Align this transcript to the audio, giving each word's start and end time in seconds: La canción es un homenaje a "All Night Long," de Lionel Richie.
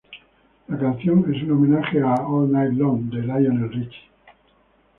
La 0.67 0.79
canción 0.79 1.31
es 1.31 1.43
un 1.43 1.51
homenaje 1.51 2.01
a 2.01 2.15
"All 2.27 2.51
Night 2.51 2.73
Long," 2.73 3.01
de 3.13 3.21
Lionel 3.21 3.69
Richie. 3.71 4.09